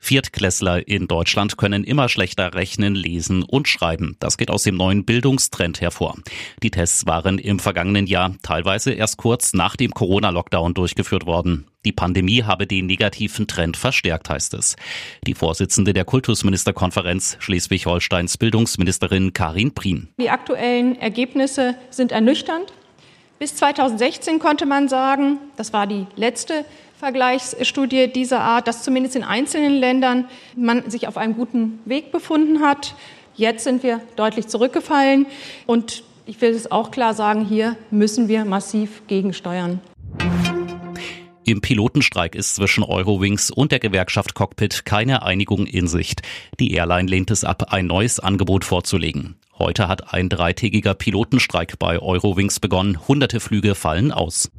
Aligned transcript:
Viertklässler 0.00 0.88
in 0.88 1.06
Deutschland 1.06 1.58
können 1.58 1.84
immer 1.84 2.08
schlechter 2.08 2.54
rechnen, 2.54 2.94
lesen 2.94 3.42
und 3.42 3.68
schreiben. 3.68 4.16
Das 4.18 4.38
geht 4.38 4.50
aus 4.50 4.62
dem 4.62 4.74
neuen 4.76 5.04
Bildungstrend 5.04 5.80
hervor. 5.80 6.16
Die 6.62 6.70
Tests 6.70 7.06
waren 7.06 7.38
im 7.38 7.58
vergangenen 7.58 8.06
Jahr 8.06 8.34
teilweise 8.42 8.92
erst 8.92 9.18
kurz 9.18 9.52
nach 9.52 9.76
dem 9.76 9.92
Corona-Lockdown 9.92 10.74
durchgeführt 10.74 11.26
worden. 11.26 11.66
Die 11.84 11.92
Pandemie 11.92 12.42
habe 12.42 12.66
den 12.66 12.86
negativen 12.86 13.46
Trend 13.46 13.76
verstärkt, 13.76 14.30
heißt 14.30 14.54
es. 14.54 14.76
Die 15.26 15.34
Vorsitzende 15.34 15.92
der 15.92 16.04
Kultusministerkonferenz 16.04 17.36
Schleswig-Holsteins 17.38 18.38
Bildungsministerin 18.38 19.32
Karin 19.32 19.72
Prien. 19.72 20.08
Die 20.18 20.30
aktuellen 20.30 20.96
Ergebnisse 20.96 21.76
sind 21.90 22.10
ernüchternd. 22.10 22.72
Bis 23.38 23.56
2016 23.56 24.38
konnte 24.38 24.66
man 24.66 24.88
sagen, 24.88 25.38
das 25.56 25.72
war 25.72 25.86
die 25.86 26.06
letzte 26.16 26.66
Vergleichsstudie 27.00 28.08
dieser 28.12 28.40
Art, 28.40 28.68
dass 28.68 28.82
zumindest 28.82 29.16
in 29.16 29.24
einzelnen 29.24 29.72
Ländern 29.72 30.26
man 30.54 30.90
sich 30.90 31.08
auf 31.08 31.16
einem 31.16 31.34
guten 31.34 31.78
Weg 31.86 32.12
befunden 32.12 32.60
hat. 32.60 32.94
Jetzt 33.34 33.64
sind 33.64 33.82
wir 33.82 34.02
deutlich 34.16 34.48
zurückgefallen 34.48 35.24
und 35.66 36.04
ich 36.26 36.38
will 36.42 36.50
es 36.50 36.70
auch 36.70 36.90
klar 36.90 37.14
sagen, 37.14 37.46
hier 37.46 37.76
müssen 37.90 38.28
wir 38.28 38.44
massiv 38.44 39.00
gegensteuern. 39.06 39.80
Im 41.44 41.62
Pilotenstreik 41.62 42.34
ist 42.34 42.54
zwischen 42.54 42.84
Eurowings 42.84 43.50
und 43.50 43.72
der 43.72 43.78
Gewerkschaft 43.78 44.34
Cockpit 44.34 44.84
keine 44.84 45.22
Einigung 45.22 45.66
in 45.66 45.88
Sicht. 45.88 46.20
Die 46.60 46.74
Airline 46.74 47.08
lehnt 47.08 47.30
es 47.30 47.44
ab, 47.44 47.72
ein 47.72 47.86
neues 47.86 48.20
Angebot 48.20 48.66
vorzulegen. 48.66 49.36
Heute 49.58 49.88
hat 49.88 50.12
ein 50.12 50.28
dreitägiger 50.28 50.94
Pilotenstreik 50.94 51.78
bei 51.78 51.98
Eurowings 51.98 52.60
begonnen. 52.60 53.08
Hunderte 53.08 53.40
Flüge 53.40 53.74
fallen 53.74 54.12
aus. 54.12 54.50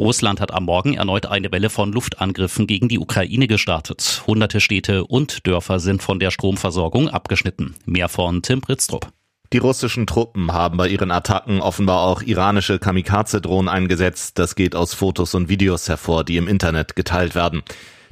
Russland 0.00 0.40
hat 0.40 0.52
am 0.52 0.64
Morgen 0.64 0.94
erneut 0.94 1.26
eine 1.26 1.52
Welle 1.52 1.68
von 1.68 1.92
Luftangriffen 1.92 2.66
gegen 2.66 2.88
die 2.88 2.98
Ukraine 2.98 3.46
gestartet. 3.46 4.24
Hunderte 4.26 4.60
Städte 4.60 5.04
und 5.04 5.46
Dörfer 5.46 5.78
sind 5.78 6.02
von 6.02 6.18
der 6.18 6.30
Stromversorgung 6.30 7.10
abgeschnitten. 7.10 7.74
Mehr 7.84 8.08
von 8.08 8.40
Tim 8.40 8.62
Pritztrup. 8.62 9.12
Die 9.52 9.58
russischen 9.58 10.06
Truppen 10.06 10.52
haben 10.52 10.78
bei 10.78 10.88
ihren 10.88 11.10
Attacken 11.10 11.60
offenbar 11.60 12.02
auch 12.02 12.22
iranische 12.22 12.78
Kamikaze-Drohnen 12.78 13.68
eingesetzt. 13.68 14.38
Das 14.38 14.54
geht 14.54 14.74
aus 14.74 14.94
Fotos 14.94 15.34
und 15.34 15.48
Videos 15.48 15.88
hervor, 15.88 16.24
die 16.24 16.38
im 16.38 16.48
Internet 16.48 16.96
geteilt 16.96 17.34
werden. 17.34 17.62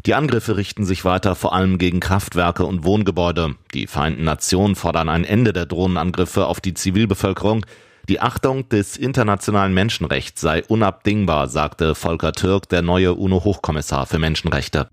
Die 0.05 0.14
Angriffe 0.14 0.56
richten 0.56 0.84
sich 0.84 1.05
weiter 1.05 1.34
vor 1.34 1.55
allem 1.55 1.78
gegen 1.78 2.00
Kraftwerke 2.00 2.64
und 2.67 2.84
Wohngebäude. 2.84 3.55
Die 3.73 3.86
Vereinten 3.86 4.25
Nationen 4.25 4.77
fordern 4.77 5.08
ein 5.08 5.25
Ende 5.25 5.52
der 5.52 5.64
Drohnenangriffe 5.67 6.47
auf 6.47 6.61
die 6.61 6.75
Zivilbevölkerung. 6.75 7.64
Die 8.09 8.20
Achtung 8.20 8.67
des 8.70 8.97
internationalen 8.97 9.75
Menschenrechts 9.75 10.41
sei 10.41 10.64
unabdingbar, 10.64 11.47
sagte 11.47 11.95
Volker 11.95 12.33
Türk, 12.33 12.67
der 12.70 12.81
neue 12.81 13.12
UNO-Hochkommissar 13.12 14.06
für 14.06 14.19
Menschenrechte. 14.19 14.89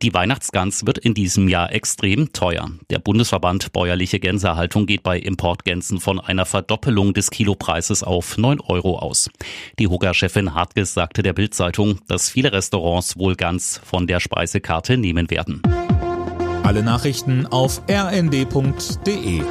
Die 0.00 0.14
Weihnachtsgans 0.14 0.86
wird 0.86 0.96
in 0.96 1.12
diesem 1.12 1.48
Jahr 1.48 1.70
extrem 1.70 2.32
teuer. 2.32 2.70
Der 2.88 2.98
Bundesverband 2.98 3.74
Bäuerliche 3.74 4.20
Gänsehaltung 4.20 4.86
geht 4.86 5.02
bei 5.02 5.18
Importgänsen 5.18 6.00
von 6.00 6.18
einer 6.18 6.46
Verdoppelung 6.46 7.12
des 7.12 7.30
Kilopreises 7.30 8.02
auf 8.02 8.38
9 8.38 8.60
Euro 8.60 8.98
aus. 8.98 9.28
Die 9.78 9.88
Hugger-Chefin 9.88 10.54
Hartges 10.54 10.94
sagte 10.94 11.22
der 11.22 11.34
Bildzeitung, 11.34 11.98
dass 12.08 12.30
viele 12.30 12.52
Restaurants 12.52 13.18
wohl 13.18 13.34
ganz 13.34 13.82
von 13.84 14.06
der 14.06 14.20
Speisekarte 14.20 14.96
nehmen 14.96 15.30
werden. 15.30 15.60
Alle 16.62 16.82
Nachrichten 16.82 17.46
auf 17.46 17.82
rnd.de 17.90 19.42